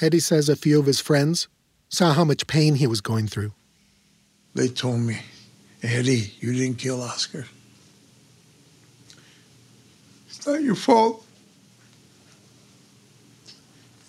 [0.00, 1.48] Eddie says a few of his friends
[1.88, 3.52] saw how much pain he was going through.
[4.54, 5.18] They told me,
[5.82, 7.46] Eddie, you didn't kill Oscar.
[10.28, 11.24] It's not your fault.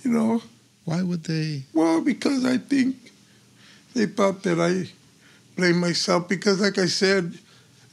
[0.03, 0.41] You know?
[0.85, 1.63] Why would they?
[1.73, 2.95] Well, because I think
[3.93, 4.89] they thought that I
[5.55, 7.37] blamed myself because, like I said,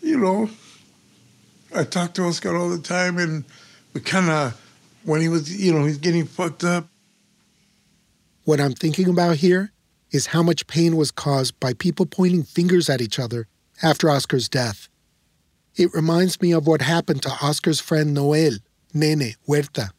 [0.01, 0.49] you know,
[1.75, 3.45] I talked to Oscar all the time and
[3.93, 4.61] we kind of,
[5.05, 6.87] when he was, you know, he's getting fucked up,
[8.45, 9.73] What I'm thinking about here
[10.11, 13.47] is how much pain was caused by people pointing fingers at each other
[13.83, 14.89] after Oscar's death.
[15.77, 18.59] It reminds me of what happened to Oscar's friend Noel,
[18.93, 19.91] Nene Huerta.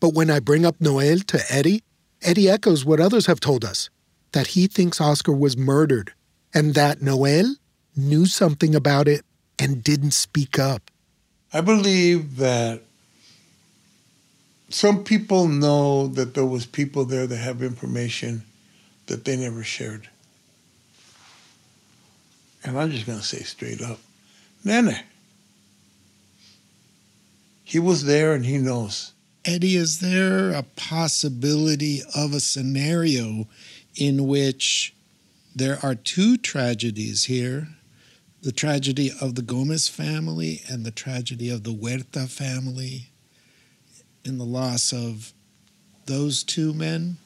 [0.00, 1.82] But when I bring up Noel to Eddie,
[2.20, 3.90] Eddie echoes what others have told us
[4.32, 6.12] that he thinks Oscar was murdered
[6.52, 7.54] and that Noel
[7.96, 9.24] knew something about it
[9.58, 10.90] and didn't speak up.
[11.52, 12.82] I believe that
[14.68, 18.42] some people know that there was people there that have information
[19.06, 20.08] that they never shared.
[22.62, 23.98] And I'm just going to say straight up,
[24.64, 25.00] Nene.
[27.64, 29.12] He was there and he knows.
[29.44, 33.46] Eddie, is there a possibility of a scenario
[33.96, 34.94] in which
[35.54, 37.68] there are two tragedies here
[38.40, 43.10] the tragedy of the Gomez family and the tragedy of the Huerta family
[44.28, 45.32] in the loss of
[46.06, 47.16] those two men?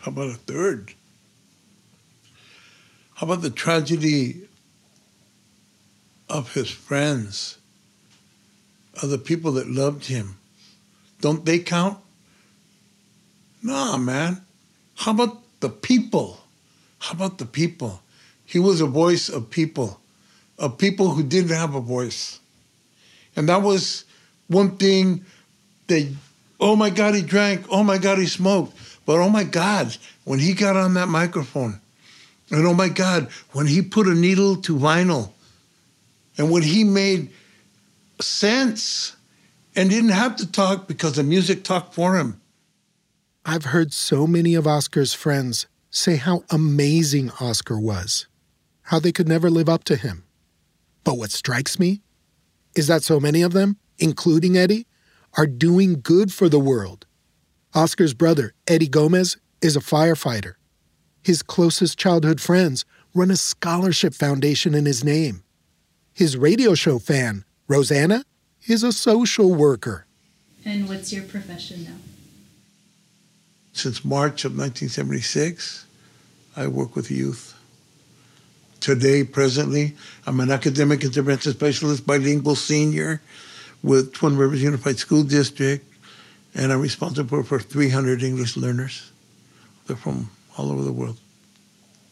[0.00, 0.94] How about a third?
[3.14, 4.48] How about the tragedy
[6.30, 7.58] of his friends,
[9.02, 10.38] of the people that loved him?
[11.20, 11.98] Don't they count?
[13.62, 14.40] Nah, man.
[14.96, 16.40] How about the people?
[16.98, 18.00] How about the people?
[18.46, 19.99] He was a voice of people,
[20.60, 22.38] of people who didn't have a voice.
[23.34, 24.04] And that was
[24.46, 25.24] one thing
[25.88, 26.08] that,
[26.60, 27.66] oh my God, he drank.
[27.70, 28.76] Oh my God, he smoked.
[29.06, 31.80] But oh my God, when he got on that microphone,
[32.50, 35.30] and oh my God, when he put a needle to vinyl,
[36.36, 37.30] and when he made
[38.20, 39.16] sense
[39.74, 42.40] and didn't have to talk because the music talked for him.
[43.44, 48.26] I've heard so many of Oscar's friends say how amazing Oscar was,
[48.82, 50.24] how they could never live up to him.
[51.04, 52.02] But what strikes me
[52.74, 54.86] is that so many of them, including Eddie,
[55.36, 57.06] are doing good for the world.
[57.74, 60.54] Oscar's brother, Eddie Gomez, is a firefighter.
[61.22, 62.84] His closest childhood friends
[63.14, 65.42] run a scholarship foundation in his name.
[66.12, 68.24] His radio show fan, Rosanna,
[68.66, 70.06] is a social worker.
[70.64, 71.96] And what's your profession now?
[73.72, 75.86] Since March of 1976,
[76.56, 77.49] I work with youth.
[78.80, 79.94] Today, presently,
[80.26, 83.20] I'm an academic intervention specialist, bilingual senior
[83.82, 85.84] with Twin Rivers Unified School District,
[86.54, 89.12] and I'm responsible for 300 English learners.
[89.86, 91.18] They're from all over the world,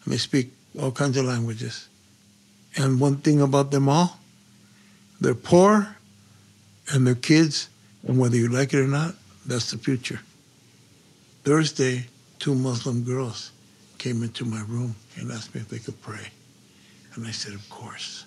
[0.05, 1.89] and they speak all kinds of languages.
[2.77, 4.19] And one thing about them all,
[5.23, 5.97] they're poor
[6.93, 7.71] and they're kids,
[8.07, 9.15] and whether you like it or not,
[9.47, 10.21] that's the future.
[11.45, 12.07] Thursday,
[12.39, 13.53] two Muslim girls
[13.97, 16.29] came into my room and asked me if they could pray.
[17.19, 18.25] And I said, Of course.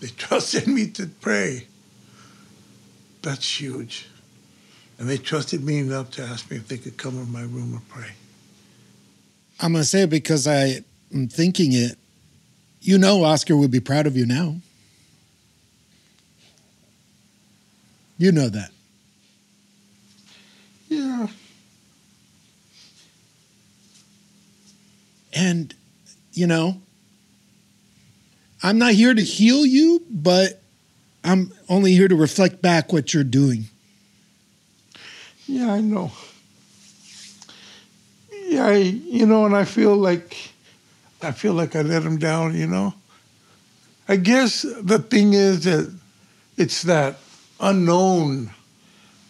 [0.00, 1.66] They trusted me to pray.
[3.22, 4.08] That's huge.
[4.98, 7.72] And they trusted me enough to ask me if they could come in my room
[7.72, 8.10] and pray.
[9.60, 10.84] I'm going to say it because I
[11.14, 11.96] am thinking it.
[12.82, 14.56] You know, Oscar would be proud of you now.
[18.18, 18.70] You know that.
[20.90, 21.28] Yeah.
[25.32, 25.74] And,
[26.32, 26.80] you know,
[28.62, 30.60] I'm not here to heal you, but
[31.24, 33.66] I'm only here to reflect back what you're doing.
[35.46, 36.12] Yeah, I know.
[38.48, 40.36] Yeah, I, you know, and I feel like
[41.22, 42.94] I feel like I let him down, you know.
[44.08, 45.92] I guess the thing is that
[46.56, 47.16] it's that
[47.60, 48.50] unknown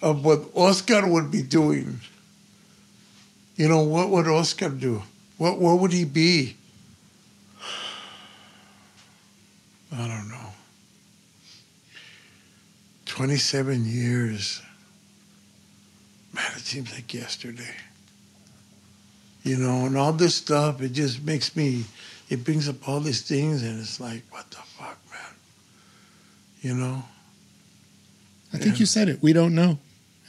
[0.00, 2.00] of what Oscar would be doing.
[3.56, 5.02] You know, what would Oscar do?
[5.38, 6.56] What what would he be?
[9.92, 10.52] I don't know.
[13.06, 14.62] 27 years.
[16.34, 17.76] Man, it seems like yesterday.
[19.42, 21.84] You know, and all this stuff, it just makes me,
[22.30, 25.34] it brings up all these things, and it's like, what the fuck, man?
[26.62, 27.02] You know?
[28.54, 29.22] I think you said it.
[29.22, 29.78] We don't know,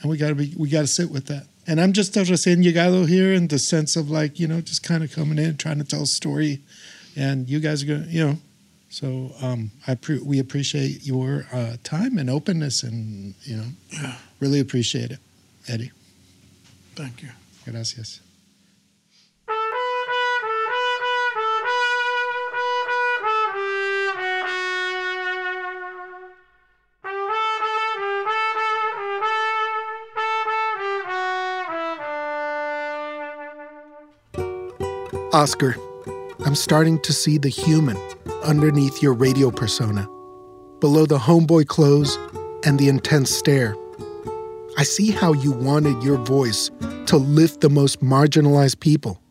[0.00, 0.54] and we gotta be.
[0.56, 1.46] We gotta sit with that.
[1.66, 5.04] And I'm just recién llegado here in the sense of like you know just kind
[5.04, 6.60] of coming in, trying to tell a story,
[7.16, 8.36] and you guys are gonna you know.
[8.94, 14.14] So um, I pre- we appreciate your uh, time and openness, and you know, Yeah.
[14.38, 15.18] really appreciate it,
[15.66, 15.90] Eddie.
[16.94, 17.30] Thank you.
[17.64, 18.20] Gracias.
[35.32, 35.74] Oscar,
[36.46, 37.96] I'm starting to see the human
[38.42, 40.06] underneath your radio persona,
[40.78, 42.18] below the homeboy clothes
[42.66, 43.74] and the intense stare.
[44.76, 46.70] I see how you wanted your voice
[47.06, 49.22] to lift the most marginalized people.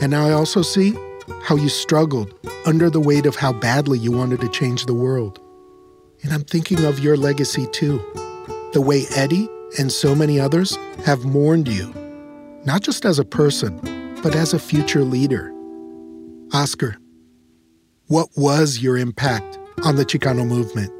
[0.00, 0.96] And I also see
[1.42, 2.32] how you struggled
[2.64, 5.38] under the weight of how badly you wanted to change the world.
[6.22, 7.98] And I'm thinking of your legacy too.
[8.72, 11.92] The way Eddie and so many others have mourned you,
[12.64, 13.78] not just as a person,
[14.22, 15.52] but as a future leader.
[16.52, 16.96] Oscar,
[18.06, 20.92] what was your impact on the Chicano movement?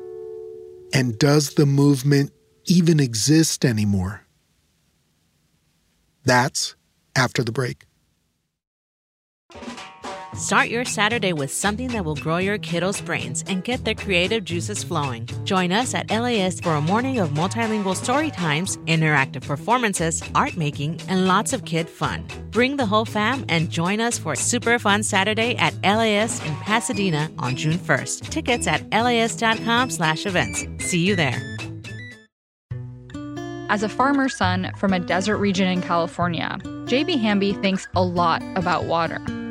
[0.92, 2.32] And does the movement
[2.64, 4.22] even exist anymore?
[6.24, 6.74] That's
[7.14, 7.84] after the break.
[10.36, 14.44] Start your Saturday with something that will grow your kiddos' brains and get their creative
[14.44, 15.26] juices flowing.
[15.44, 21.00] Join us at LAist for a morning of multilingual story times, interactive performances, art making,
[21.08, 22.26] and lots of kid fun.
[22.50, 26.54] Bring the whole fam and join us for a super fun Saturday at LAist in
[26.56, 28.28] Pasadena on June 1st.
[28.28, 30.66] Tickets at LAist.com slash events.
[30.80, 31.56] See you there.
[33.70, 38.42] As a farmer's son from a desert region in California, JB Hamby thinks a lot
[38.54, 39.18] about water.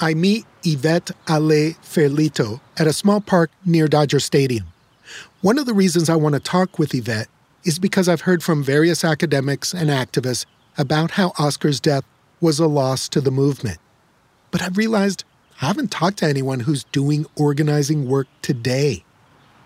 [0.00, 4.66] I meet Yvette Ale Ferlito at a small park near Dodger Stadium.
[5.40, 7.28] One of the reasons I want to talk with Yvette
[7.64, 10.46] is because I've heard from various academics and activists
[10.76, 12.04] about how Oscar's death
[12.40, 13.78] was a loss to the movement.
[14.52, 15.24] But I've realized
[15.60, 19.04] I haven't talked to anyone who's doing organizing work today.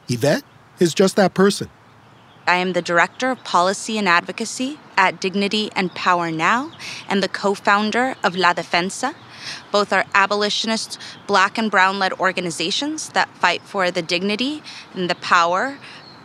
[0.08, 0.44] Yvette
[0.80, 1.68] is just that person.
[2.46, 6.72] I am the Director of Policy and Advocacy at Dignity and Power Now
[7.08, 9.14] and the co founder of La Defensa.
[9.70, 14.62] Both are abolitionist black and brown led organizations that fight for the dignity
[14.94, 15.78] and the power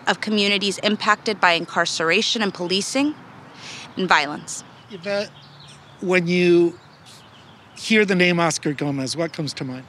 [0.07, 3.15] of communities impacted by incarceration and policing
[3.97, 4.63] and violence.
[4.89, 5.30] Yvette,
[6.01, 6.80] when you
[7.76, 9.86] hear the name Oscar Gomez, what comes to mind?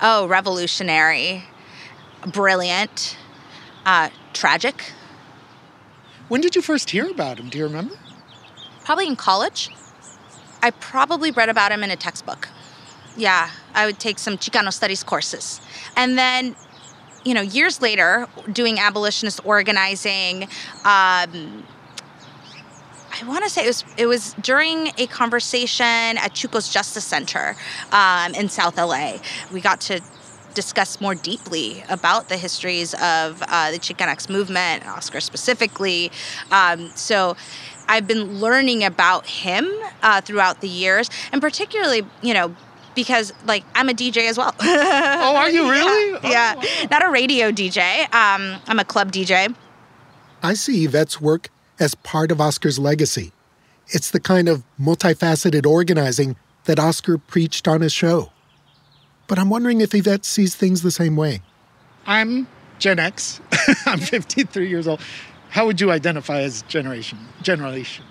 [0.00, 1.44] Oh, revolutionary,
[2.26, 3.16] brilliant,
[3.86, 4.92] uh, tragic.
[6.28, 7.48] When did you first hear about him?
[7.48, 7.94] Do you remember?
[8.84, 9.70] Probably in college.
[10.62, 12.48] I probably read about him in a textbook.
[13.16, 15.60] Yeah, I would take some Chicano studies courses.
[15.96, 16.54] And then,
[17.24, 20.44] you know, years later, doing abolitionist organizing,
[20.84, 21.64] um,
[23.18, 27.56] I want to say it was it was during a conversation at Chuco's Justice Center
[27.90, 29.18] um, in South LA.
[29.52, 30.02] We got to
[30.56, 36.10] discuss more deeply about the histories of uh, the Chicanx movement, Oscar specifically.
[36.50, 37.36] Um, so
[37.88, 39.70] I've been learning about him
[40.02, 42.54] uh, throughout the years, and particularly, you know,
[42.94, 44.54] because like I'm a DJ as well.
[44.60, 46.18] oh, are you really?
[46.30, 46.86] Yeah, yeah.
[46.90, 48.02] not a radio DJ.
[48.14, 49.54] Um, I'm a club DJ.
[50.42, 53.32] I see Yvette's work as part of Oscar's legacy.
[53.88, 58.32] It's the kind of multifaceted organizing that Oscar preached on his show.
[59.28, 61.42] But I'm wondering if Yvette sees things the same way.
[62.06, 62.46] I'm
[62.78, 63.40] Gen X.
[63.86, 65.00] I'm 53 years old.
[65.56, 67.16] How would you identify as generation?
[67.40, 68.04] Generation?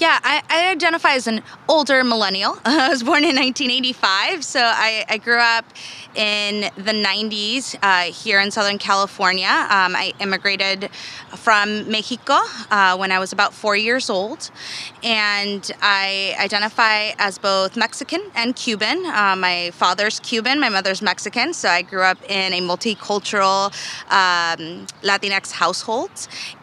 [0.00, 2.56] Yeah, I, I, identify as an older millennial.
[2.64, 5.66] I was born in 1985, so I, I grew up
[6.14, 9.46] in the 90s uh, here in Southern California.
[9.46, 10.88] Um, I immigrated
[11.36, 12.38] from Mexico
[12.70, 14.50] uh, when I was about four years old,
[15.02, 19.04] and I identify as both Mexican and Cuban.
[19.04, 23.66] Uh, my father's Cuban, my mother's Mexican, so I grew up in a multicultural
[24.10, 26.10] um, Latinx household.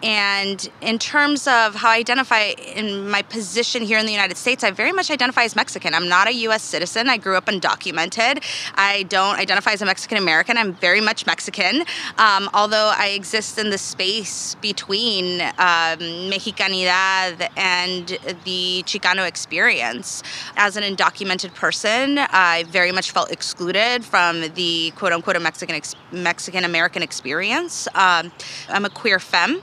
[0.02, 4.64] And in terms of how I identify in my position here in the United States,
[4.64, 5.94] I very much identify as Mexican.
[5.94, 6.64] I'm not a U.S.
[6.64, 7.10] citizen.
[7.10, 8.44] I grew up undocumented.
[8.76, 10.58] I don't identify as a Mexican American.
[10.58, 11.84] I'm very much Mexican,
[12.18, 16.00] um, although I exist in the space between um,
[16.32, 18.08] Mexicanidad and
[18.46, 20.24] the Chicano experience.
[20.56, 25.96] As an undocumented person, I very much felt excluded from the quote unquote Mexican ex-
[26.12, 27.88] Mexican American experience.
[27.94, 28.32] Um,
[28.70, 29.62] I'm a queer femme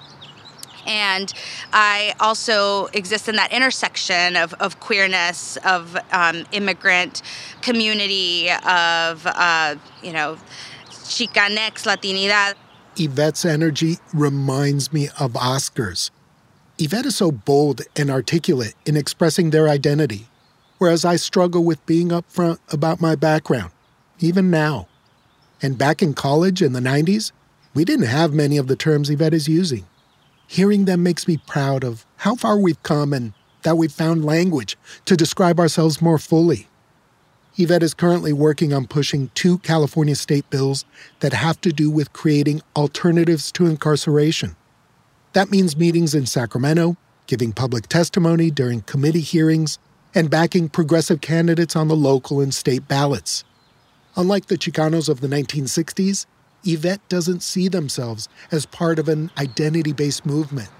[0.86, 1.32] and
[1.72, 7.22] I also exist in that intersection of, of queerness, of um, immigrant
[7.62, 10.38] community, of, uh, you know,
[10.90, 12.54] Chicanx, Latinidad.
[12.96, 16.10] Yvette's energy reminds me of Oscar's.
[16.78, 20.26] Yvette is so bold and articulate in expressing their identity,
[20.78, 23.70] whereas I struggle with being upfront about my background,
[24.18, 24.88] even now.
[25.62, 27.32] And back in college in the 90s,
[27.74, 29.86] we didn't have many of the terms Yvette is using.
[30.46, 33.32] Hearing them makes me proud of how far we've come and
[33.62, 34.76] that we've found language
[35.06, 36.68] to describe ourselves more fully.
[37.56, 40.84] Yvette is currently working on pushing two California state bills
[41.20, 44.56] that have to do with creating alternatives to incarceration.
[45.34, 49.78] That means meetings in Sacramento, giving public testimony during committee hearings,
[50.14, 53.44] and backing progressive candidates on the local and state ballots.
[54.16, 56.26] Unlike the Chicanos of the 1960s,
[56.64, 60.70] Yvette doesn't see themselves as part of an identity based movement.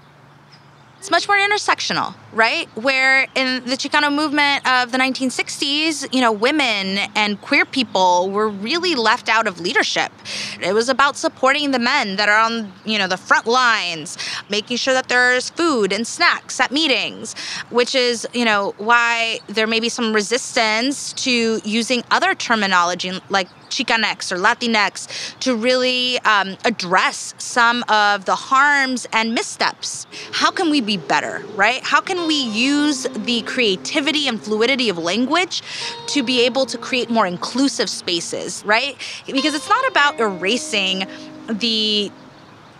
[1.05, 2.67] It's much more intersectional, right?
[2.75, 8.49] Where in the Chicano movement of the 1960s, you know, women and queer people were
[8.49, 10.11] really left out of leadership.
[10.59, 14.17] It was about supporting the men that are on, you know, the front lines,
[14.49, 17.35] making sure that there's food and snacks at meetings,
[17.69, 23.47] which is, you know, why there may be some resistance to using other terminology like
[23.69, 30.07] Chicanx or Latinx to really um, address some of the harms and missteps.
[30.31, 31.81] How can we be better, right?
[31.83, 35.61] How can we use the creativity and fluidity of language
[36.07, 38.97] to be able to create more inclusive spaces, right?
[39.25, 41.07] Because it's not about erasing
[41.47, 42.11] the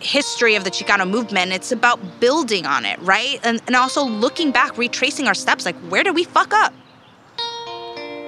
[0.00, 1.52] history of the Chicano movement.
[1.52, 3.40] It's about building on it, right?
[3.44, 6.72] And, and also looking back, retracing our steps like, where did we fuck up?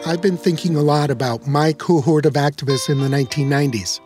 [0.06, 4.00] I've been thinking a lot about my cohort of activists in the 1990s.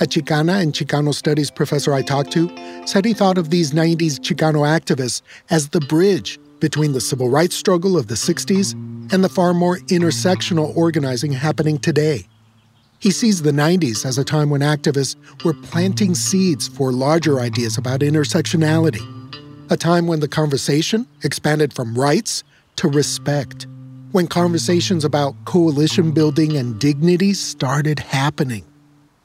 [0.00, 2.50] A Chicana and Chicano studies professor I talked to
[2.86, 7.56] said he thought of these 90s Chicano activists as the bridge between the civil rights
[7.56, 8.74] struggle of the 60s
[9.12, 12.26] and the far more intersectional organizing happening today.
[12.98, 17.78] He sees the 90s as a time when activists were planting seeds for larger ideas
[17.78, 19.02] about intersectionality,
[19.70, 22.44] a time when the conversation expanded from rights
[22.76, 23.66] to respect
[24.12, 28.64] when conversations about coalition building and dignity started happening.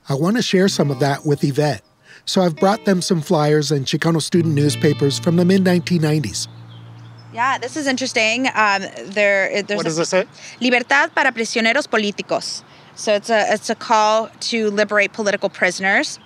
[0.09, 1.83] I want to share some of that with Yvette,
[2.25, 6.47] so I've brought them some flyers and Chicano student newspapers from the mid 1990s.
[7.33, 8.47] Yeah, this is interesting.
[8.47, 10.25] Um, there, what does this say?
[10.61, 12.63] Libertad para prisioneros políticos.
[12.95, 16.19] So it's a it's a call to liberate political prisoners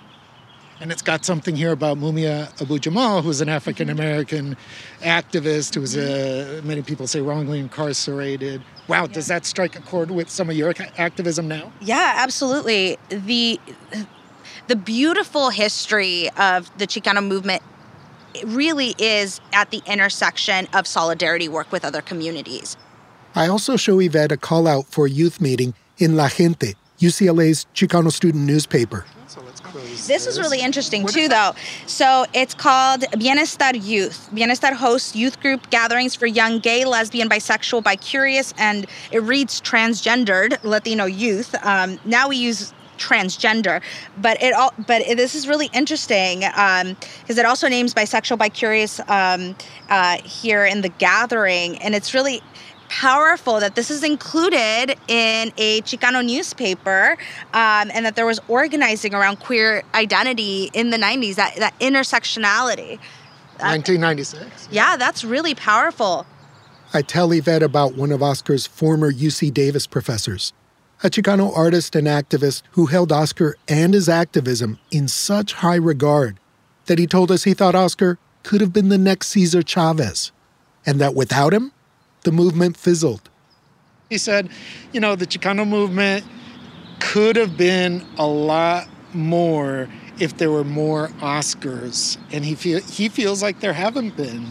[0.82, 4.56] and it's got something here about Mumia Abu Jamal, who's an African American
[5.00, 8.60] activist who's, uh, many people say, wrongly incarcerated.
[8.88, 9.12] Wow, yeah.
[9.12, 11.72] does that strike a chord with some of your activism now?
[11.80, 12.98] Yeah, absolutely.
[13.08, 13.60] The
[14.66, 17.62] the beautiful history of the Chicano movement
[18.44, 22.76] really is at the intersection of solidarity work with other communities.
[23.36, 27.66] I also show Yvette a call out for a youth meeting in La Gente, UCLA's
[27.72, 29.04] Chicano student newspaper.
[29.72, 31.52] This is really interesting too, though.
[31.86, 34.28] So it's called Bienestar Youth.
[34.32, 40.62] Bienestar hosts youth group gatherings for young gay, lesbian, bisexual, bicurious, and it reads transgendered
[40.62, 41.54] Latino youth.
[41.64, 43.82] Um, now we use transgender
[44.18, 46.96] but it all but it, this is really interesting because um,
[47.26, 49.56] it also names bisexual bicurious um,
[49.88, 52.40] uh, here in the gathering and it's really
[52.92, 57.16] powerful that this is included in a Chicano newspaper
[57.54, 62.98] um, and that there was organizing around queer identity in the 90s, that, that intersectionality.
[63.58, 64.68] 1996.
[64.70, 66.26] Yeah, that's really powerful.
[66.92, 70.52] I tell Yvette about one of Oscar's former UC Davis professors,
[71.02, 76.38] a Chicano artist and activist who held Oscar and his activism in such high regard
[76.86, 80.30] that he told us he thought Oscar could have been the next Cesar Chavez.
[80.84, 81.72] and that without him,
[82.22, 83.28] the movement fizzled.
[84.10, 84.50] He said,
[84.92, 86.24] you know, the Chicano movement
[87.00, 89.88] could have been a lot more
[90.20, 94.46] if there were more Oscars, and he feel he feels like there haven't been.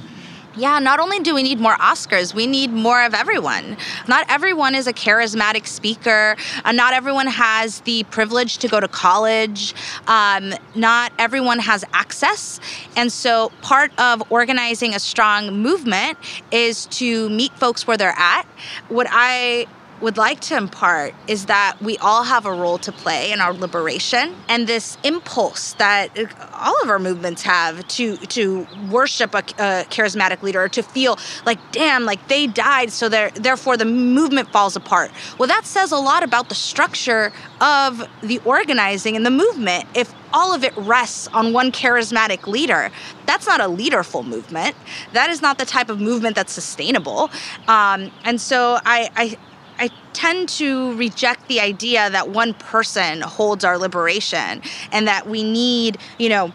[0.62, 3.78] Yeah, not only do we need more Oscars, we need more of everyone.
[4.07, 6.36] Not everyone is a charismatic speaker.
[6.64, 9.74] Uh, not everyone has the privilege to go to college.
[10.05, 12.59] Um, not everyone has access.
[12.95, 16.20] And so, part of organizing a strong movement
[16.51, 18.45] is to meet folks where they're at.
[18.88, 19.66] What I
[20.02, 23.54] would like to impart is that we all have a role to play in our
[23.54, 26.10] liberation and this impulse that
[26.54, 31.18] all of our movements have to to worship a, a charismatic leader or to feel
[31.45, 35.97] like damn like they died so therefore the movement falls apart well that says a
[35.97, 41.28] lot about the structure of the organizing and the movement if all of it rests
[41.28, 42.89] on one charismatic leader.
[43.26, 44.76] That's not a leaderful movement.
[45.14, 47.30] That is not the type of movement that's sustainable.
[47.68, 49.38] Um, and so I, I,
[49.82, 54.61] I tend to reject the idea that one person holds our liberation
[54.91, 56.53] and that we need, you know,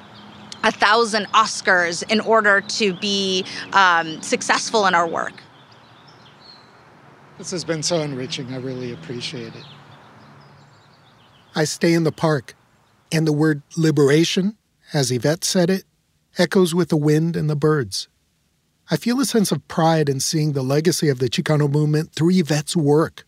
[0.62, 5.34] a thousand Oscars in order to be um, successful in our work.
[7.36, 8.54] This has been so enriching.
[8.54, 9.64] I really appreciate it.
[11.56, 12.54] I stay in the park,
[13.10, 14.56] and the word liberation,
[14.92, 15.82] as Yvette said it,
[16.38, 18.06] echoes with the wind and the birds.
[18.88, 22.30] I feel a sense of pride in seeing the legacy of the Chicano movement through
[22.30, 23.26] Yvette's work.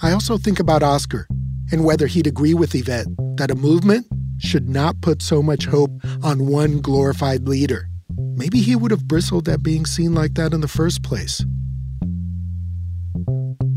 [0.00, 1.26] I also think about Oscar
[1.72, 3.08] and whether he'd agree with Yvette
[3.38, 4.06] that a movement
[4.38, 5.90] should not put so much hope
[6.22, 7.88] on one glorified leader.
[8.36, 11.40] Maybe he would have bristled at being seen like that in the first place.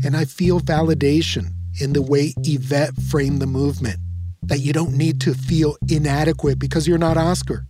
[0.04, 1.48] And I feel validation
[1.80, 3.96] in the way Yvette framed the movement
[4.44, 7.66] that you don't need to feel inadequate because you're not Oscar,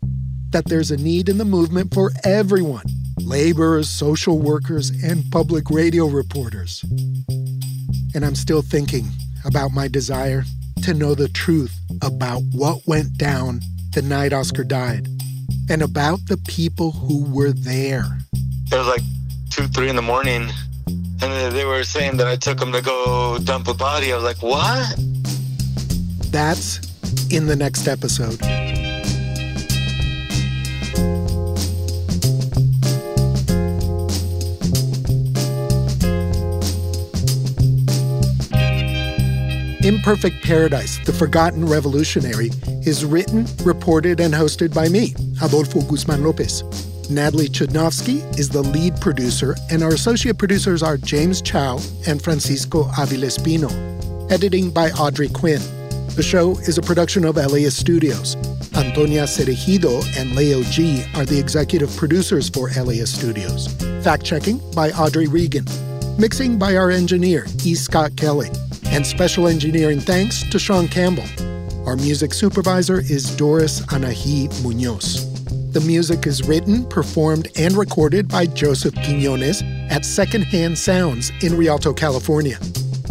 [0.51, 2.85] that there's a need in the movement for everyone
[3.33, 6.85] laborers, social workers, and public radio reporters.
[8.15, 9.07] And I'm still thinking
[9.47, 10.45] about my desire
[10.83, 13.63] to know the truth about what went down
[13.95, 15.09] the night Oscar died
[15.71, 18.05] and about the people who were there.
[18.71, 19.03] It was like
[19.49, 20.51] 2, 3 in the morning,
[21.23, 24.13] and they were saying that I took him to go dump a body.
[24.13, 24.95] I was like, what?
[26.31, 26.81] That's
[27.31, 28.43] in the next episode.
[39.85, 42.51] Imperfect Paradise, The Forgotten Revolutionary,
[42.87, 45.13] is written, reported, and hosted by me,
[45.43, 46.63] Adolfo Guzman Lopez.
[47.11, 52.85] Natalie Chudnovsky is the lead producer, and our associate producers are James Chow and Francisco
[52.93, 53.69] Aviles Pino.
[54.29, 55.61] Editing by Audrey Quinn.
[56.15, 58.37] The show is a production of LAist Studios.
[58.77, 63.67] Antonia Cereijido and Leo G are the executive producers for LAist Studios.
[64.05, 65.67] Fact checking by Audrey Regan.
[66.21, 67.75] Mixing by our engineer, E.
[67.75, 68.49] Scott Kelly
[68.93, 71.25] and special engineering thanks to Sean Campbell.
[71.87, 75.29] Our music supervisor is Doris Anahi Munoz.
[75.73, 81.95] The music is written, performed, and recorded by Joseph Quinones at Secondhand Sounds in Rialto,
[81.95, 82.59] California.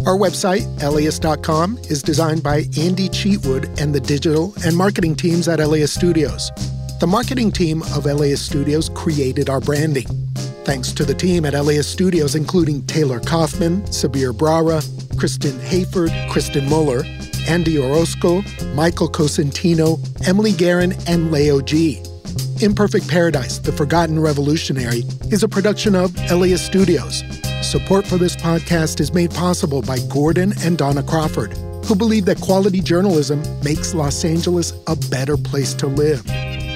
[0.06, 5.58] Our website, LAist.com, is designed by Andy Cheatwood and the digital and marketing teams at
[5.58, 6.50] LAist Studios.
[7.00, 10.21] The marketing team of LAist Studios created our branding.
[10.64, 14.80] Thanks to the team at LAist Studios, including Taylor Kaufman, Sabir Brara,
[15.18, 17.02] Kristen Hayford, Kristen Muller,
[17.48, 18.42] Andy Orozco,
[18.74, 22.00] Michael Cosentino, Emily Guerin, and Leo G.
[22.60, 25.02] Imperfect Paradise, The Forgotten Revolutionary
[25.32, 27.24] is a production of LAist Studios.
[27.62, 31.54] Support for this podcast is made possible by Gordon and Dona Crawford,
[31.86, 36.24] who believe that quality journalism makes Los Angeles a better place to live.